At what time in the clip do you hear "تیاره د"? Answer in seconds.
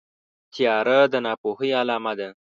0.53-1.13